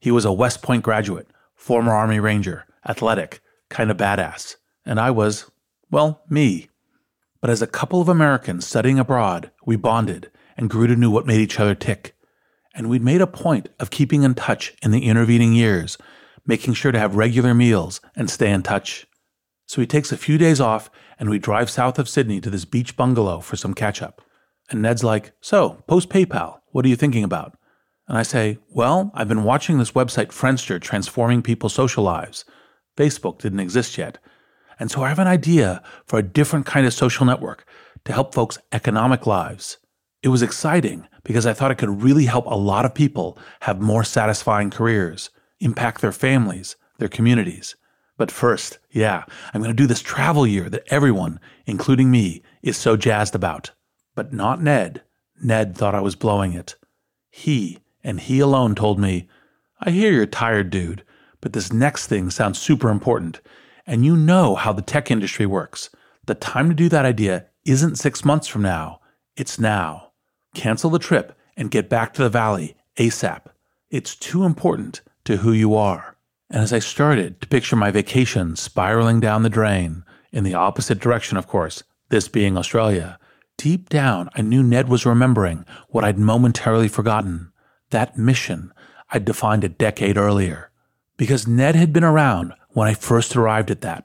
He 0.01 0.11
was 0.11 0.25
a 0.25 0.33
West 0.33 0.61
Point 0.61 0.83
graduate, 0.83 1.29
former 1.55 1.93
Army 1.93 2.19
Ranger, 2.19 2.67
athletic, 2.85 3.41
kind 3.69 3.93
of 3.93 3.97
badass, 3.97 4.57
and 4.85 4.99
I 4.99 5.13
was, 5.13 5.49
well, 5.89 6.23
me. 6.29 6.69
But 7.41 7.51
as 7.51 7.63
a 7.63 7.69
couple 7.69 8.01
of 8.01 8.09
Americans 8.09 8.67
studying 8.67 8.99
abroad, 8.99 9.53
we 9.65 9.77
bonded 9.77 10.33
and 10.57 10.69
grew 10.69 10.89
to 10.89 10.97
know 10.97 11.11
what 11.11 11.27
made 11.27 11.41
each 11.41 11.61
other 11.61 11.77
tick 11.77 12.17
and 12.79 12.89
we'd 12.89 13.03
made 13.03 13.21
a 13.21 13.27
point 13.27 13.69
of 13.81 13.91
keeping 13.91 14.23
in 14.23 14.35
touch 14.35 14.73
in 14.83 14.93
the 14.93 15.07
intervening 15.07 15.53
years, 15.53 15.99
making 16.47 16.75
sure 16.75 16.93
to 16.93 16.99
have 16.99 17.17
regular 17.17 17.53
meals 17.53 18.01
and 18.15 18.31
stay 18.31 18.51
in 18.53 18.63
touch. 18.63 19.05
So 19.67 19.81
he 19.81 19.87
takes 19.87 20.13
a 20.13 20.17
few 20.17 20.39
days 20.39 20.61
off 20.61 20.89
and 21.19 21.29
we 21.29 21.41
drive 21.41 21.69
south 21.69 21.99
of 21.99 22.09
Sydney 22.09 22.41
to 22.41 22.49
this 22.49 22.65
beach 22.65 22.97
bungalow 22.97 23.41
for 23.41 23.57
some 23.57 23.75
catch 23.75 24.01
up. 24.01 24.23
And 24.71 24.81
Ned's 24.81 25.03
like, 25.03 25.33
So, 25.41 25.83
post 25.89 26.09
PayPal, 26.09 26.61
what 26.71 26.85
are 26.85 26.89
you 26.89 26.95
thinking 26.95 27.25
about? 27.25 27.59
And 28.07 28.17
I 28.17 28.23
say, 28.23 28.59
Well, 28.71 29.11
I've 29.13 29.29
been 29.29 29.43
watching 29.43 29.79
this 29.79 29.93
website, 29.93 30.29
Friendster, 30.29 30.81
transforming 30.81 31.43
people's 31.43 31.75
social 31.75 32.05
lives. 32.05 32.45
Facebook 32.97 33.41
didn't 33.41 33.61
exist 33.61 33.99
yet. 33.99 34.19
And 34.79 34.89
so 34.89 35.03
I 35.03 35.09
have 35.09 35.19
an 35.19 35.27
idea 35.27 35.83
for 36.07 36.21
a 36.21 36.23
different 36.23 36.65
kind 36.65 36.87
of 36.87 36.95
social 36.95 37.27
network 37.27 37.67
to 38.05 38.13
help 38.13 38.35
folks' 38.35 38.59
economic 38.71 39.27
lives. 39.27 39.79
It 40.23 40.29
was 40.29 40.43
exciting 40.43 41.09
because 41.29 41.45
I 41.45 41.53
thought 41.53 41.71
it 41.71 41.77
could 41.77 42.03
really 42.03 42.25
help 42.25 42.47
a 42.47 42.57
lot 42.57 42.87
of 42.87 42.95
people 42.95 43.37
have 43.61 43.83
more 43.83 44.03
satisfying 44.03 44.71
careers, 44.71 45.29
impact 45.61 46.01
their 46.01 46.11
families, 46.11 46.75
their 46.97 47.09
communities. 47.11 47.77
But 48.17 48.31
first, 48.31 48.79
yeah, 48.91 49.25
I'm 49.53 49.61
going 49.61 49.71
to 49.71 49.77
do 49.77 49.87
this 49.87 50.01
travel 50.01 50.47
year 50.47 50.71
that 50.71 50.85
everyone, 50.87 51.39
including 51.67 52.11
me, 52.11 52.43
is 52.63 52.79
so 52.79 52.97
jazzed 52.97 53.35
about. 53.35 53.73
But 54.15 54.33
not 54.33 54.63
Ned. 54.63 55.03
Ned 55.45 55.77
thought 55.77 55.95
I 55.95 56.01
was 56.01 56.17
blowing 56.17 56.55
it. 56.55 56.77
He, 57.31 57.81
and 58.03 58.21
he 58.21 58.41
alone, 58.41 58.75
told 58.75 58.99
me, 58.99 59.29
I 59.83 59.91
hear 59.91 60.11
you're 60.11 60.25
tired, 60.25 60.71
dude, 60.71 61.05
but 61.43 61.53
this 61.53 61.75
next 61.75 62.07
thing 62.07 62.31
sounds 62.31 62.59
super 62.59 62.89
important. 62.89 63.43
And 63.87 64.03
you 64.03 64.17
know 64.17 64.55
how 64.55 64.73
the 64.73 64.81
tech 64.81 65.11
industry 65.11 65.45
works. 65.45 65.91
The 66.25 66.35
time 66.35 66.71
to 66.71 66.75
do 66.75 66.89
that 66.89 67.05
idea 67.05 67.49
isn't 67.67 67.97
six 67.97 68.25
months 68.25 68.49
from 68.49 68.63
now, 68.63 69.01
it's 69.37 69.59
now 69.59 70.08
cancel 70.55 70.91
the 70.91 70.99
trip, 70.99 71.37
and 71.57 71.71
get 71.71 71.89
back 71.89 72.15
to 72.15 72.23
the 72.23 72.29
valley 72.29 72.77
ASAP. 72.97 73.43
It's 73.91 74.15
too 74.15 74.45
important 74.45 75.01
to 75.25 75.39
who 75.39 75.53
you 75.53 75.75
are. 75.75 76.17
And 76.51 76.63
as 76.63 76.73
I 76.73 76.79
started 76.79 77.41
to 77.41 77.49
picture 77.49 77.77
my 77.77 77.91
vacation 77.91 78.57
spiraling 78.57 79.21
down 79.21 79.43
the 79.43 79.51
drain, 79.51 80.05
in 80.33 80.45
the 80.45 80.55
opposite 80.55 80.99
direction, 80.99 81.37
of 81.37 81.47
course, 81.47 81.83
this 82.11 82.29
being 82.29 82.57
Australia, 82.57 83.19
deep 83.57 83.89
down 83.89 84.31
I 84.35 84.43
knew 84.43 84.63
Ned 84.63 84.89
was 84.89 85.05
remembering 85.05 85.65
what 85.89 86.05
I'd 86.05 86.19
momentarily 86.19 86.89
forgotten 86.89 87.53
that 87.91 88.19
mission 88.19 88.73
I'd 89.11 89.25
defined 89.25 89.65
a 89.65 89.69
decade 89.69 90.19
earlier. 90.19 90.71
Because 91.17 91.47
Ned 91.47 91.75
had 91.75 91.93
been 91.93 92.05
around 92.05 92.53
when 92.71 92.89
I 92.89 92.95
first 92.95 93.35
arrived 93.35 93.71
at 93.71 93.81
that. 93.81 94.05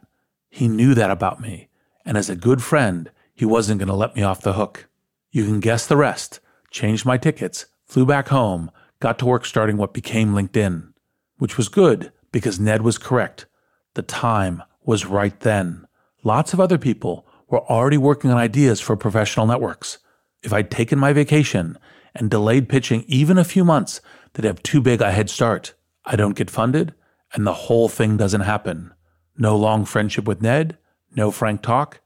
He 0.49 0.67
knew 0.67 0.93
that 0.93 1.11
about 1.11 1.41
me, 1.41 1.67
and 2.05 2.17
as 2.17 2.29
a 2.29 2.35
good 2.35 2.63
friend, 2.63 3.11
he 3.35 3.45
wasn't 3.45 3.79
going 3.79 3.87
to 3.87 3.95
let 3.95 4.15
me 4.15 4.23
off 4.23 4.41
the 4.41 4.53
hook. 4.53 4.87
You 5.33 5.45
can 5.45 5.59
guess 5.59 5.87
the 5.87 5.97
rest. 5.97 6.39
Changed 6.69 7.07
my 7.07 7.17
tickets, 7.17 7.65
flew 7.87 8.05
back 8.05 8.27
home, 8.27 8.69
got 8.99 9.17
to 9.17 9.25
work 9.25 9.47
starting 9.47 9.77
what 9.77 9.91
became 9.91 10.33
LinkedIn, 10.33 10.93
which 11.39 11.57
was 11.57 11.69
good 11.69 12.11
because 12.31 12.59
Ned 12.59 12.83
was 12.83 12.99
correct. 12.99 13.47
The 13.95 14.03
time 14.03 14.61
was 14.85 15.07
right 15.07 15.37
then. 15.39 15.87
Lots 16.23 16.53
of 16.53 16.59
other 16.59 16.77
people 16.77 17.25
were 17.49 17.63
already 17.63 17.97
working 17.97 18.29
on 18.29 18.37
ideas 18.37 18.79
for 18.79 18.95
professional 18.95 19.47
networks. 19.47 19.97
If 20.43 20.53
I'd 20.53 20.69
taken 20.69 20.99
my 20.99 21.13
vacation 21.13 21.79
and 22.13 22.29
delayed 22.29 22.69
pitching 22.69 23.03
even 23.07 23.39
a 23.39 23.43
few 23.43 23.65
months, 23.65 24.01
they'd 24.33 24.45
have 24.45 24.61
too 24.61 24.81
big 24.81 25.01
a 25.01 25.11
head 25.11 25.31
start. 25.31 25.73
I 26.05 26.15
don't 26.15 26.35
get 26.35 26.51
funded, 26.51 26.93
and 27.33 27.47
the 27.47 27.53
whole 27.53 27.89
thing 27.89 28.17
doesn't 28.17 28.41
happen. 28.41 28.93
No 29.35 29.57
long 29.57 29.85
friendship 29.85 30.25
with 30.25 30.43
Ned, 30.43 30.77
no 31.15 31.31
frank 31.31 31.63
talk, 31.63 32.01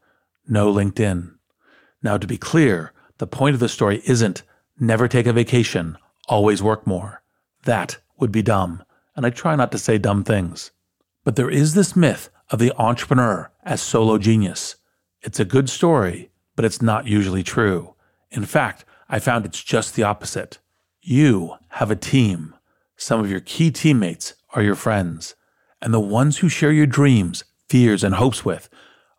no 0.46 0.72
LinkedIn. 0.72 1.34
Now, 2.02 2.16
to 2.16 2.26
be 2.26 2.38
clear, 2.38 2.94
the 3.18 3.26
point 3.26 3.54
of 3.54 3.60
the 3.60 3.68
story 3.68 4.02
isn't 4.06 4.42
never 4.78 5.08
take 5.08 5.26
a 5.26 5.32
vacation, 5.32 5.98
always 6.28 6.62
work 6.62 6.86
more. 6.86 7.22
That 7.64 7.98
would 8.18 8.32
be 8.32 8.42
dumb, 8.42 8.82
and 9.16 9.26
I 9.26 9.30
try 9.30 9.56
not 9.56 9.72
to 9.72 9.78
say 9.78 9.98
dumb 9.98 10.24
things. 10.24 10.70
But 11.24 11.36
there 11.36 11.50
is 11.50 11.74
this 11.74 11.96
myth 11.96 12.30
of 12.50 12.58
the 12.58 12.72
entrepreneur 12.78 13.50
as 13.64 13.82
solo 13.82 14.18
genius. 14.18 14.76
It's 15.20 15.40
a 15.40 15.44
good 15.44 15.68
story, 15.68 16.30
but 16.56 16.64
it's 16.64 16.80
not 16.80 17.06
usually 17.06 17.42
true. 17.42 17.94
In 18.30 18.44
fact, 18.44 18.84
I 19.08 19.18
found 19.18 19.44
it's 19.44 19.62
just 19.62 19.94
the 19.94 20.04
opposite. 20.04 20.58
You 21.02 21.54
have 21.70 21.90
a 21.90 21.96
team. 21.96 22.54
Some 22.96 23.20
of 23.20 23.30
your 23.30 23.40
key 23.40 23.70
teammates 23.70 24.34
are 24.54 24.62
your 24.62 24.74
friends. 24.74 25.34
And 25.80 25.92
the 25.92 26.00
ones 26.00 26.38
who 26.38 26.48
share 26.48 26.72
your 26.72 26.86
dreams, 26.86 27.44
fears, 27.68 28.04
and 28.04 28.14
hopes 28.14 28.44
with 28.44 28.68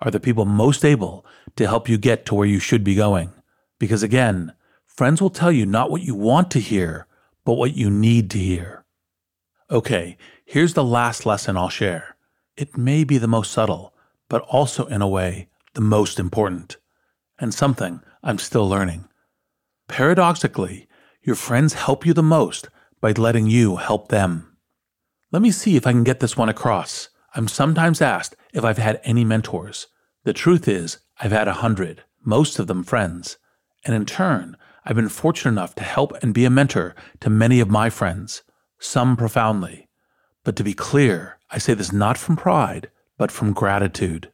are 0.01 0.11
the 0.11 0.19
people 0.19 0.45
most 0.45 0.85
able 0.85 1.25
to 1.55 1.67
help 1.67 1.89
you 1.89 1.97
get 1.97 2.25
to 2.25 2.35
where 2.35 2.47
you 2.47 2.59
should 2.59 2.83
be 2.83 2.95
going. 2.95 3.33
Because 3.79 4.03
again, 4.03 4.53
friends 4.85 5.21
will 5.21 5.29
tell 5.29 5.51
you 5.51 5.65
not 5.65 5.89
what 5.89 6.03
you 6.03 6.13
want 6.13 6.51
to 6.51 6.59
hear, 6.59 7.07
but 7.45 7.53
what 7.53 7.75
you 7.75 7.89
need 7.89 8.29
to 8.31 8.37
hear. 8.37 8.85
Okay, 9.71 10.17
here's 10.45 10.73
the 10.73 10.83
last 10.83 11.25
lesson 11.25 11.57
I'll 11.57 11.69
share. 11.69 12.15
It 12.57 12.77
may 12.77 13.03
be 13.03 13.17
the 13.17 13.27
most 13.27 13.51
subtle, 13.51 13.93
but 14.27 14.41
also 14.41 14.85
in 14.85 15.01
a 15.01 15.07
way, 15.07 15.47
the 15.73 15.81
most 15.81 16.19
important, 16.19 16.77
and 17.39 17.53
something 17.53 18.01
I'm 18.21 18.37
still 18.37 18.67
learning. 18.67 19.05
Paradoxically, 19.87 20.87
your 21.23 21.35
friends 21.35 21.73
help 21.73 22.05
you 22.05 22.13
the 22.13 22.21
most 22.23 22.67
by 22.99 23.11
letting 23.11 23.47
you 23.47 23.77
help 23.77 24.09
them. 24.09 24.57
Let 25.31 25.41
me 25.41 25.51
see 25.51 25.75
if 25.75 25.87
I 25.87 25.91
can 25.91 26.03
get 26.03 26.19
this 26.19 26.35
one 26.35 26.49
across. 26.49 27.09
I'm 27.35 27.47
sometimes 27.47 28.01
asked 28.01 28.35
if 28.53 28.65
I've 28.65 28.77
had 28.77 28.99
any 29.03 29.23
mentors. 29.23 29.87
The 30.23 30.33
truth 30.33 30.67
is, 30.67 30.97
I've 31.19 31.31
had 31.31 31.47
a 31.47 31.53
hundred, 31.53 32.03
most 32.25 32.59
of 32.59 32.67
them 32.67 32.83
friends. 32.83 33.37
And 33.85 33.95
in 33.95 34.05
turn, 34.05 34.57
I've 34.85 34.95
been 34.95 35.09
fortunate 35.09 35.51
enough 35.51 35.75
to 35.75 35.83
help 35.83 36.13
and 36.21 36.33
be 36.33 36.45
a 36.45 36.49
mentor 36.49 36.95
to 37.19 37.29
many 37.29 37.59
of 37.59 37.69
my 37.69 37.89
friends, 37.89 38.43
some 38.79 39.15
profoundly. 39.15 39.87
But 40.43 40.55
to 40.57 40.63
be 40.63 40.73
clear, 40.73 41.37
I 41.51 41.57
say 41.57 41.73
this 41.73 41.91
not 41.91 42.17
from 42.17 42.37
pride, 42.37 42.89
but 43.17 43.31
from 43.31 43.53
gratitude. 43.53 44.31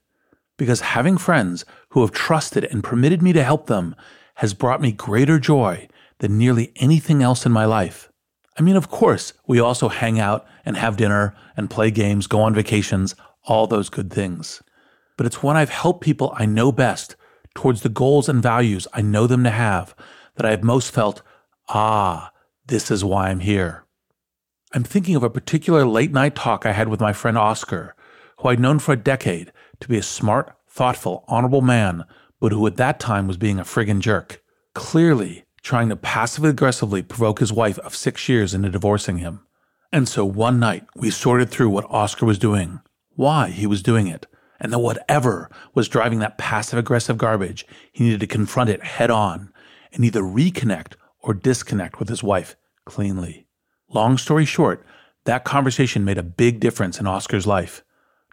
Because 0.57 0.81
having 0.81 1.17
friends 1.17 1.65
who 1.89 2.01
have 2.01 2.11
trusted 2.11 2.63
and 2.65 2.83
permitted 2.83 3.21
me 3.21 3.33
to 3.33 3.43
help 3.43 3.67
them 3.67 3.95
has 4.35 4.53
brought 4.53 4.81
me 4.81 4.91
greater 4.91 5.39
joy 5.39 5.87
than 6.19 6.37
nearly 6.37 6.71
anything 6.77 7.21
else 7.21 7.45
in 7.45 7.51
my 7.51 7.65
life. 7.65 8.09
I 8.57 8.61
mean, 8.61 8.77
of 8.77 8.89
course, 8.89 9.33
we 9.47 9.59
also 9.59 9.89
hang 9.89 10.19
out 10.19 10.45
and 10.65 10.77
have 10.77 10.95
dinner 10.95 11.35
and 11.57 11.69
play 11.69 11.91
games, 11.91 12.27
go 12.27 12.41
on 12.41 12.53
vacations, 12.53 13.15
all 13.43 13.67
those 13.67 13.89
good 13.89 14.11
things. 14.11 14.61
But 15.17 15.25
it's 15.25 15.43
when 15.43 15.57
I've 15.57 15.69
helped 15.69 16.01
people 16.01 16.33
I 16.37 16.45
know 16.45 16.71
best 16.71 17.15
towards 17.55 17.81
the 17.81 17.89
goals 17.89 18.29
and 18.29 18.43
values 18.43 18.88
I 18.93 19.01
know 19.01 19.25
them 19.25 19.43
to 19.45 19.50
have 19.50 19.95
that 20.35 20.45
I 20.45 20.51
have 20.51 20.63
most 20.63 20.91
felt, 20.91 21.21
ah, 21.69 22.31
this 22.67 22.91
is 22.91 23.03
why 23.03 23.29
I'm 23.29 23.39
here. 23.39 23.85
I'm 24.74 24.83
thinking 24.83 25.15
of 25.15 25.24
a 25.24 25.29
particular 25.29 25.85
late 25.85 26.12
night 26.12 26.35
talk 26.35 26.65
I 26.65 26.74
had 26.74 26.89
with 26.89 27.00
my 27.00 27.13
friend 27.13 27.38
Oscar, 27.38 27.95
who 28.39 28.50
I'd 28.50 28.59
known 28.59 28.79
for 28.79 28.91
a 28.91 28.97
decade 28.97 29.51
to 29.79 29.88
be 29.88 29.97
a 29.97 30.03
smart, 30.03 30.53
thoughtful, 30.67 31.24
honorable 31.27 31.62
man, 31.62 32.03
but 32.39 32.51
who 32.51 32.67
at 32.67 32.75
that 32.75 33.00
time 33.00 33.27
was 33.27 33.38
being 33.38 33.59
a 33.59 33.63
friggin' 33.63 34.01
jerk. 34.01 34.43
Clearly, 34.74 35.45
trying 35.63 35.89
to 35.89 35.95
passively 35.95 36.50
aggressively 36.50 37.01
provoke 37.01 37.39
his 37.39 37.53
wife 37.53 37.79
of 37.79 37.95
six 37.95 38.27
years 38.27 38.53
into 38.53 38.69
divorcing 38.69 39.19
him. 39.19 39.45
And 39.91 40.09
so 40.09 40.25
one 40.25 40.59
night, 40.59 40.85
we 40.95 41.09
sorted 41.09 41.50
through 41.50 41.69
what 41.69 41.89
Oscar 41.89 42.25
was 42.25 42.38
doing, 42.38 42.81
why 43.12 43.50
he 43.50 43.65
was 43.65 43.81
doing 43.81 44.07
it, 44.07 44.27
and 44.59 44.71
that 44.71 44.79
whatever 44.79 45.50
was 45.74 45.89
driving 45.89 46.19
that 46.19 46.38
passive 46.38 46.79
aggressive 46.79 47.17
garbage, 47.17 47.65
he 47.91 48.03
needed 48.03 48.19
to 48.21 48.27
confront 48.27 48.69
it 48.69 48.83
head 48.83 49.12
on 49.12 49.51
and 49.93 50.03
either 50.03 50.21
reconnect 50.21 50.93
or 51.19 51.33
disconnect 51.33 52.00
with 52.00 52.09
his 52.09 52.24
wife 52.24 52.55
cleanly. 52.85 53.47
Long 53.89 54.17
story 54.17 54.45
short, 54.45 54.85
that 55.25 55.43
conversation 55.43 56.05
made 56.05 56.17
a 56.17 56.24
big 56.24 56.59
difference 56.59 57.00
in 57.00 57.07
Oscar's 57.07 57.47
life. 57.47 57.83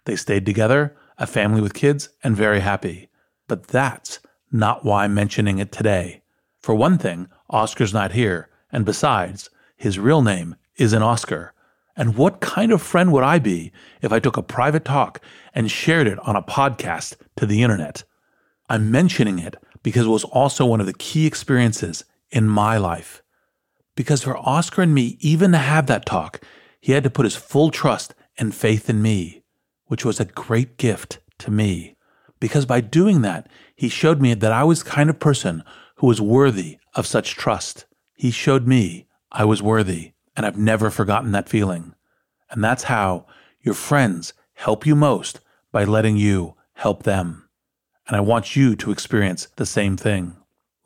They 0.05 0.15
stayed 0.15 0.45
together, 0.45 0.95
a 1.17 1.25
family 1.25 1.61
with 1.61 1.73
kids, 1.73 2.09
and 2.23 2.35
very 2.35 2.59
happy. 2.59 3.09
But 3.47 3.67
that's 3.67 4.19
not 4.51 4.85
why 4.85 5.03
I'm 5.03 5.13
mentioning 5.13 5.59
it 5.59 5.71
today. 5.71 6.21
For 6.59 6.75
one 6.75 6.97
thing, 6.97 7.27
Oscar's 7.49 7.93
not 7.93 8.13
here, 8.13 8.49
and 8.71 8.85
besides, 8.85 9.49
his 9.75 9.99
real 9.99 10.21
name 10.21 10.55
isn't 10.77 11.01
Oscar. 11.01 11.53
And 11.95 12.15
what 12.15 12.39
kind 12.39 12.71
of 12.71 12.81
friend 12.81 13.11
would 13.11 13.23
I 13.23 13.39
be 13.39 13.71
if 14.01 14.11
I 14.11 14.19
took 14.19 14.37
a 14.37 14.43
private 14.43 14.83
talk 14.83 15.21
and 15.53 15.69
shared 15.69 16.07
it 16.07 16.19
on 16.27 16.35
a 16.35 16.41
podcast 16.41 17.15
to 17.37 17.45
the 17.45 17.61
internet? 17.61 18.03
I'm 18.69 18.89
mentioning 18.89 19.37
it 19.37 19.55
because 19.83 20.05
it 20.05 20.09
was 20.09 20.23
also 20.23 20.65
one 20.65 20.79
of 20.79 20.87
the 20.87 20.93
key 20.93 21.27
experiences 21.27 22.05
in 22.31 22.47
my 22.47 22.77
life. 22.77 23.21
Because 23.95 24.23
for 24.23 24.37
Oscar 24.37 24.81
and 24.81 24.93
me, 24.93 25.17
even 25.19 25.51
to 25.51 25.59
have 25.59 25.85
that 25.87 26.05
talk, 26.05 26.41
he 26.81 26.93
had 26.93 27.03
to 27.03 27.09
put 27.09 27.25
his 27.25 27.35
full 27.35 27.69
trust 27.69 28.15
and 28.37 28.55
faith 28.55 28.89
in 28.89 29.01
me, 29.01 29.43
which 29.85 30.03
was 30.03 30.19
a 30.19 30.25
great 30.25 30.77
gift 30.77 31.19
to 31.39 31.51
me. 31.51 31.95
Because 32.39 32.65
by 32.65 32.81
doing 32.81 33.21
that, 33.21 33.47
he 33.75 33.87
showed 33.87 34.19
me 34.19 34.33
that 34.33 34.51
I 34.51 34.63
was 34.63 34.83
the 34.83 34.89
kind 34.89 35.09
of 35.09 35.19
person 35.19 35.63
who 35.97 36.07
was 36.07 36.19
worthy 36.19 36.79
of 36.95 37.05
such 37.05 37.35
trust. 37.35 37.85
He 38.15 38.31
showed 38.31 38.67
me 38.67 39.07
I 39.31 39.45
was 39.45 39.61
worthy, 39.61 40.12
and 40.35 40.45
I've 40.45 40.57
never 40.57 40.89
forgotten 40.89 41.31
that 41.31 41.49
feeling. 41.49 41.93
And 42.49 42.63
that's 42.63 42.83
how 42.83 43.25
your 43.61 43.75
friends 43.75 44.33
help 44.53 44.85
you 44.85 44.95
most 44.95 45.39
by 45.71 45.83
letting 45.83 46.17
you 46.17 46.55
help 46.73 47.03
them. 47.03 47.49
And 48.07 48.17
I 48.17 48.21
want 48.21 48.55
you 48.55 48.75
to 48.75 48.91
experience 48.91 49.47
the 49.55 49.65
same 49.65 49.97
thing. 49.97 50.35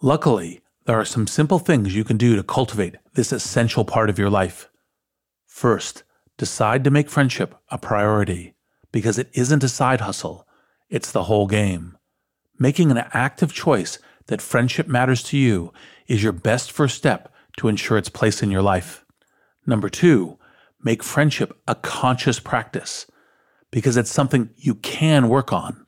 Luckily, 0.02 0.62
there 0.86 1.00
are 1.00 1.06
some 1.06 1.28
simple 1.28 1.60
things 1.60 1.96
you 1.96 2.04
can 2.04 2.18
do 2.18 2.36
to 2.36 2.44
cultivate 2.44 2.96
this 3.14 3.32
essential 3.32 3.84
part 3.84 4.10
of 4.10 4.20
your 4.20 4.30
life. 4.30 4.70
First, 5.46 6.04
decide 6.38 6.84
to 6.84 6.92
make 6.92 7.10
friendship 7.10 7.56
a 7.70 7.78
priority 7.78 8.54
because 8.92 9.18
it 9.18 9.30
isn't 9.34 9.64
a 9.64 9.70
side 9.70 10.02
hustle, 10.02 10.48
it's 10.90 11.12
the 11.12 11.24
whole 11.24 11.48
game. 11.48 11.98
Making 12.60 12.92
an 12.92 13.04
active 13.12 13.54
choice 13.54 14.00
that 14.28 14.42
friendship 14.42 14.88
matters 14.88 15.24
to 15.24 15.38
you 15.38 15.74
is 16.08 16.24
your 16.24 16.32
best 16.32 16.72
first 16.72 16.96
step 16.96 17.34
to 17.58 17.68
ensure 17.68 17.98
its 17.98 18.10
place 18.10 18.42
in 18.42 18.52
your 18.52 18.62
life. 18.62 19.04
Number 19.68 19.90
two, 19.90 20.40
make 20.82 21.04
friendship 21.04 21.62
a 21.68 21.76
conscious 21.76 22.40
practice 22.40 23.06
because 23.70 23.98
it's 23.98 24.10
something 24.10 24.50
you 24.56 24.76
can 24.76 25.28
work 25.28 25.52
on. 25.52 25.86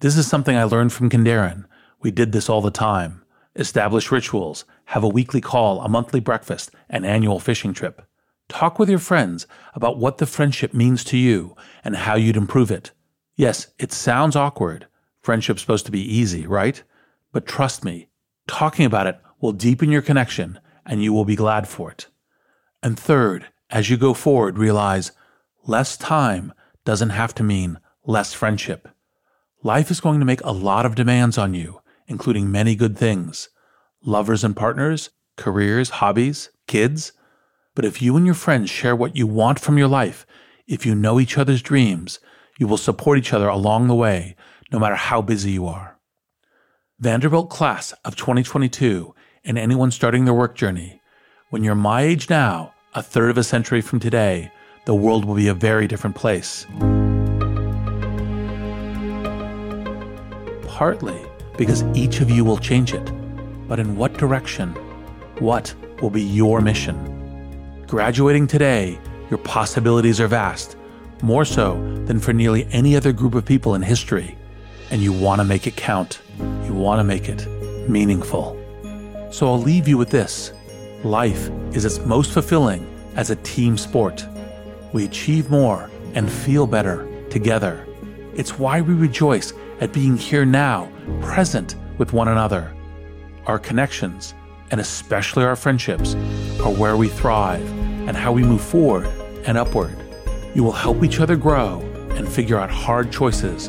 This 0.00 0.16
is 0.16 0.26
something 0.26 0.56
I 0.56 0.64
learned 0.64 0.92
from 0.92 1.08
Kindaren. 1.08 1.64
We 2.00 2.10
did 2.10 2.32
this 2.32 2.48
all 2.48 2.60
the 2.60 2.72
time 2.72 3.20
establish 3.54 4.10
rituals, 4.10 4.64
have 4.86 5.04
a 5.04 5.08
weekly 5.08 5.40
call, 5.40 5.82
a 5.82 5.88
monthly 5.88 6.20
breakfast, 6.20 6.70
an 6.88 7.04
annual 7.04 7.38
fishing 7.38 7.74
trip. 7.74 8.00
Talk 8.48 8.78
with 8.78 8.88
your 8.88 8.98
friends 8.98 9.46
about 9.74 9.98
what 9.98 10.16
the 10.16 10.26
friendship 10.26 10.72
means 10.72 11.04
to 11.04 11.18
you 11.18 11.54
and 11.84 11.94
how 11.94 12.16
you'd 12.16 12.36
improve 12.36 12.70
it. 12.70 12.92
Yes, 13.36 13.68
it 13.78 13.92
sounds 13.92 14.36
awkward. 14.36 14.86
Friendship's 15.22 15.60
supposed 15.60 15.84
to 15.84 15.92
be 15.92 16.00
easy, 16.00 16.46
right? 16.46 16.82
But 17.30 17.46
trust 17.46 17.84
me, 17.84 18.08
talking 18.48 18.86
about 18.86 19.06
it 19.06 19.20
will 19.38 19.52
deepen 19.52 19.90
your 19.90 20.02
connection 20.02 20.58
and 20.86 21.02
you 21.02 21.12
will 21.12 21.26
be 21.26 21.36
glad 21.36 21.68
for 21.68 21.90
it. 21.90 22.06
And 22.82 22.98
third, 22.98 23.46
as 23.70 23.88
you 23.88 23.96
go 23.96 24.12
forward, 24.12 24.58
realize 24.58 25.12
less 25.64 25.96
time 25.96 26.52
doesn't 26.84 27.10
have 27.10 27.34
to 27.36 27.42
mean 27.42 27.78
less 28.04 28.34
friendship. 28.34 28.88
Life 29.62 29.90
is 29.90 30.00
going 30.00 30.18
to 30.18 30.26
make 30.26 30.42
a 30.42 30.50
lot 30.50 30.84
of 30.84 30.96
demands 30.96 31.38
on 31.38 31.54
you, 31.54 31.80
including 32.08 32.50
many 32.50 32.74
good 32.74 32.98
things 32.98 33.48
lovers 34.04 34.42
and 34.42 34.56
partners, 34.56 35.10
careers, 35.36 35.90
hobbies, 35.90 36.50
kids. 36.66 37.12
But 37.74 37.84
if 37.84 38.02
you 38.02 38.16
and 38.16 38.26
your 38.26 38.34
friends 38.34 38.68
share 38.68 38.96
what 38.96 39.16
you 39.16 39.26
want 39.26 39.60
from 39.60 39.78
your 39.78 39.88
life, 39.88 40.26
if 40.66 40.84
you 40.84 40.94
know 40.94 41.20
each 41.20 41.38
other's 41.38 41.62
dreams, 41.62 42.18
you 42.58 42.66
will 42.66 42.76
support 42.76 43.18
each 43.18 43.32
other 43.32 43.48
along 43.48 43.86
the 43.86 43.94
way, 43.94 44.36
no 44.72 44.78
matter 44.78 44.96
how 44.96 45.22
busy 45.22 45.52
you 45.52 45.66
are. 45.66 45.98
Vanderbilt 46.98 47.48
class 47.48 47.92
of 48.04 48.16
2022 48.16 49.14
and 49.44 49.58
anyone 49.58 49.90
starting 49.90 50.24
their 50.24 50.34
work 50.34 50.56
journey, 50.56 51.00
when 51.52 51.62
you're 51.62 51.74
my 51.74 52.00
age 52.00 52.30
now, 52.30 52.72
a 52.94 53.02
third 53.02 53.28
of 53.28 53.36
a 53.36 53.44
century 53.44 53.82
from 53.82 54.00
today, 54.00 54.50
the 54.86 54.94
world 54.94 55.26
will 55.26 55.34
be 55.34 55.48
a 55.48 55.54
very 55.54 55.86
different 55.86 56.16
place. 56.16 56.66
Partly 60.66 61.20
because 61.58 61.82
each 61.94 62.22
of 62.22 62.30
you 62.30 62.42
will 62.42 62.56
change 62.56 62.94
it. 62.94 63.04
But 63.68 63.78
in 63.78 63.96
what 63.98 64.14
direction? 64.14 64.70
What 65.40 65.74
will 66.00 66.08
be 66.08 66.22
your 66.22 66.62
mission? 66.62 67.84
Graduating 67.86 68.46
today, 68.46 68.98
your 69.28 69.38
possibilities 69.40 70.22
are 70.22 70.28
vast, 70.28 70.78
more 71.20 71.44
so 71.44 71.74
than 72.06 72.18
for 72.18 72.32
nearly 72.32 72.66
any 72.72 72.96
other 72.96 73.12
group 73.12 73.34
of 73.34 73.44
people 73.44 73.74
in 73.74 73.82
history. 73.82 74.38
And 74.90 75.02
you 75.02 75.12
want 75.12 75.42
to 75.42 75.44
make 75.44 75.66
it 75.66 75.76
count. 75.76 76.22
You 76.38 76.72
want 76.72 76.98
to 77.00 77.04
make 77.04 77.28
it 77.28 77.46
meaningful. 77.90 78.56
So 79.30 79.48
I'll 79.48 79.60
leave 79.60 79.86
you 79.86 79.98
with 79.98 80.08
this 80.08 80.54
life 81.04 81.50
is 81.72 81.84
its 81.84 81.98
most 82.00 82.32
fulfilling 82.32 82.86
as 83.16 83.30
a 83.30 83.36
team 83.36 83.76
sport. 83.76 84.26
We 84.92 85.04
achieve 85.04 85.50
more 85.50 85.90
and 86.14 86.30
feel 86.30 86.66
better 86.66 87.08
together. 87.30 87.86
It's 88.34 88.58
why 88.58 88.80
we 88.80 88.94
rejoice 88.94 89.52
at 89.80 89.92
being 89.92 90.16
here 90.16 90.44
now, 90.44 90.90
present 91.20 91.76
with 91.98 92.12
one 92.12 92.28
another. 92.28 92.72
Our 93.46 93.58
connections, 93.58 94.34
and 94.70 94.80
especially 94.80 95.44
our 95.44 95.56
friendships, 95.56 96.14
are 96.62 96.72
where 96.72 96.96
we 96.96 97.08
thrive 97.08 97.68
and 98.06 98.16
how 98.16 98.32
we 98.32 98.42
move 98.42 98.62
forward 98.62 99.06
and 99.46 99.58
upward. 99.58 99.96
You 100.54 100.62
will 100.62 100.72
help 100.72 101.02
each 101.02 101.20
other 101.20 101.36
grow 101.36 101.80
and 102.10 102.28
figure 102.28 102.58
out 102.58 102.70
hard 102.70 103.10
choices 103.10 103.68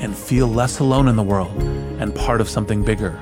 and 0.00 0.16
feel 0.16 0.48
less 0.48 0.80
alone 0.80 1.08
in 1.08 1.16
the 1.16 1.22
world 1.22 1.62
and 1.98 2.14
part 2.14 2.40
of 2.40 2.48
something 2.48 2.84
bigger, 2.84 3.20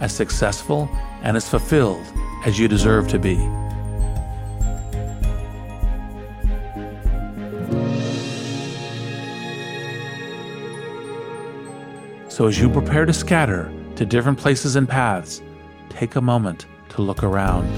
as 0.00 0.14
successful 0.14 0.88
and 1.22 1.36
as 1.36 1.48
fulfilled 1.48 2.06
as 2.44 2.58
you 2.58 2.68
deserve 2.68 3.08
to 3.08 3.18
be. 3.18 3.36
So, 12.28 12.46
as 12.46 12.58
you 12.58 12.70
prepare 12.70 13.04
to 13.04 13.12
scatter 13.12 13.70
to 13.96 14.06
different 14.06 14.38
places 14.38 14.74
and 14.74 14.88
paths, 14.88 15.42
take 15.90 16.16
a 16.16 16.20
moment 16.20 16.66
to 16.88 17.02
look 17.02 17.22
around. 17.22 17.68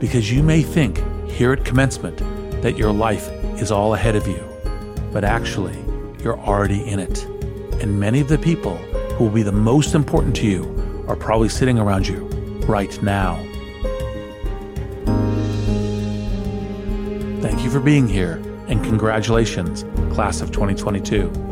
Because 0.00 0.32
you 0.32 0.42
may 0.42 0.62
think 0.62 1.02
here 1.30 1.52
at 1.52 1.64
commencement 1.64 2.18
that 2.62 2.76
your 2.76 2.92
life 2.92 3.28
is 3.60 3.70
all 3.70 3.94
ahead 3.94 4.16
of 4.16 4.26
you, 4.26 4.42
but 5.12 5.22
actually, 5.22 5.78
you're 6.22 6.40
already 6.40 6.82
in 6.88 6.98
it. 6.98 7.24
And 7.80 8.00
many 8.00 8.20
of 8.20 8.28
the 8.28 8.38
people 8.38 8.80
who 9.22 9.28
will 9.28 9.34
be 9.34 9.44
the 9.44 9.52
most 9.52 9.94
important 9.94 10.34
to 10.34 10.48
you 10.48 11.04
are 11.06 11.14
probably 11.14 11.48
sitting 11.48 11.78
around 11.78 12.08
you 12.08 12.24
right 12.66 13.00
now. 13.04 13.36
Thank 17.40 17.62
you 17.62 17.70
for 17.70 17.78
being 17.78 18.08
here, 18.08 18.42
and 18.66 18.82
congratulations 18.82 19.84
class 20.12 20.40
of 20.40 20.50
2022. 20.50 21.51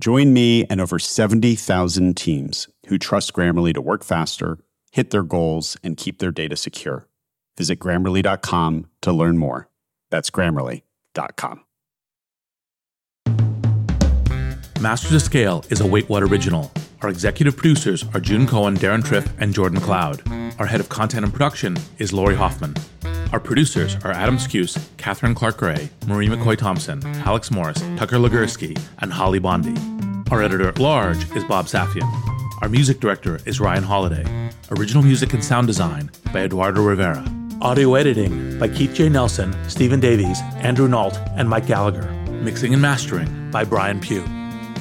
Join 0.00 0.32
me 0.32 0.64
and 0.68 0.80
over 0.80 0.98
70,000 0.98 2.16
teams 2.16 2.68
who 2.86 2.98
trust 2.98 3.32
Grammarly 3.32 3.72
to 3.74 3.80
work 3.80 4.02
faster, 4.02 4.58
hit 4.90 5.10
their 5.10 5.22
goals, 5.22 5.76
and 5.84 5.96
keep 5.96 6.18
their 6.18 6.32
data 6.32 6.56
secure. 6.56 7.06
Visit 7.56 7.78
grammarly.com 7.78 8.86
to 9.02 9.12
learn 9.12 9.38
more. 9.38 9.68
That's 10.10 10.30
grammarly.com. 10.30 11.60
Masters 14.80 15.12
of 15.12 15.22
Scale 15.22 15.64
is 15.70 15.80
a 15.80 15.86
Wait 15.86 16.08
What 16.08 16.22
original. 16.22 16.70
Our 17.00 17.08
executive 17.08 17.56
producers 17.56 18.04
are 18.12 18.20
June 18.20 18.46
Cohen, 18.46 18.76
Deron 18.76 19.02
Triff, 19.02 19.30
and 19.38 19.54
Jordan 19.54 19.80
Cloud. 19.80 20.22
Our 20.58 20.66
head 20.66 20.80
of 20.80 20.88
content 20.88 21.24
and 21.24 21.32
production 21.32 21.76
is 21.98 22.12
Lori 22.12 22.34
Hoffman. 22.34 22.74
Our 23.34 23.40
producers 23.40 23.96
are 24.04 24.12
Adam 24.12 24.36
Skuse, 24.36 24.80
Catherine 24.96 25.34
Clark 25.34 25.56
Gray, 25.56 25.90
Marie 26.06 26.28
McCoy 26.28 26.56
Thompson, 26.56 27.04
Alex 27.26 27.50
Morris, 27.50 27.80
Tucker 27.96 28.14
Legursky, 28.14 28.80
and 29.00 29.12
Holly 29.12 29.40
Bondi. 29.40 29.74
Our 30.30 30.40
editor 30.40 30.68
at 30.68 30.78
large 30.78 31.28
is 31.34 31.42
Bob 31.42 31.66
Safian. 31.66 32.08
Our 32.62 32.68
music 32.68 33.00
director 33.00 33.40
is 33.44 33.58
Ryan 33.58 33.82
Holladay. 33.82 34.54
Original 34.78 35.02
music 35.02 35.32
and 35.32 35.42
sound 35.42 35.66
design 35.66 36.12
by 36.32 36.44
Eduardo 36.44 36.80
Rivera. 36.80 37.24
Audio 37.60 37.96
editing 37.96 38.56
by 38.56 38.68
Keith 38.68 38.94
J. 38.94 39.08
Nelson, 39.08 39.52
Stephen 39.68 39.98
Davies, 39.98 40.40
Andrew 40.58 40.86
Nault, 40.86 41.18
and 41.34 41.50
Mike 41.50 41.66
Gallagher. 41.66 42.08
Mixing 42.30 42.72
and 42.72 42.82
mastering 42.82 43.50
by 43.50 43.64
Brian 43.64 43.98
Pugh. 43.98 44.24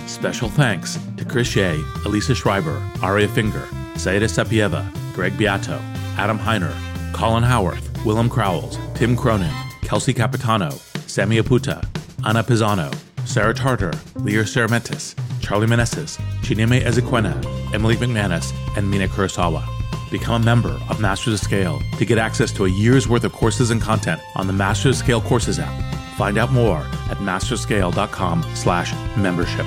Special 0.05 0.47
thanks 0.47 0.99
to 1.17 1.25
Chris 1.25 1.47
Shea, 1.47 1.81
Elisa 2.05 2.35
Schreiber, 2.35 2.79
Aria 3.01 3.27
Finger, 3.27 3.67
Saida 3.95 4.27
Sapieva, 4.27 4.87
Greg 5.15 5.35
Beato, 5.39 5.79
Adam 6.19 6.37
Heiner, 6.37 6.75
Colin 7.13 7.41
Howarth, 7.41 7.92
Willem 8.05 8.29
Crowells, 8.29 8.77
Tim 8.95 9.15
Cronin, 9.15 9.53
Kelsey 9.81 10.13
Capitano, 10.13 10.69
Sammy 11.07 11.37
Aputa, 11.37 11.85
Anna 12.25 12.43
Pisano, 12.43 12.93
Sarah 13.25 13.53
Tartar, 13.53 13.93
Lear 14.15 14.43
Ceramentis, 14.43 15.15
Charlie 15.41 15.67
Meneses, 15.67 16.19
Chineme 16.41 16.81
Ezequena, 16.81 17.33
Emily 17.73 17.95
McManus, 17.95 18.53
and 18.77 18.89
Mina 18.89 19.07
Kurosawa. 19.07 19.63
Become 20.11 20.41
a 20.41 20.45
member 20.45 20.77
of 20.89 20.99
Masters 20.99 21.35
of 21.35 21.39
Scale 21.39 21.81
to 21.97 22.05
get 22.05 22.17
access 22.17 22.51
to 22.53 22.65
a 22.65 22.69
year's 22.69 23.07
worth 23.07 23.23
of 23.23 23.31
courses 23.31 23.71
and 23.71 23.81
content 23.81 24.21
on 24.35 24.47
the 24.47 24.53
Masters 24.53 24.97
of 24.97 25.05
Scale 25.05 25.21
Courses 25.21 25.59
app. 25.59 25.93
Find 26.17 26.37
out 26.37 26.51
more 26.51 26.79
at 27.09 27.17
masterscale.com 27.17 28.43
slash 28.53 28.93
membership. 29.17 29.65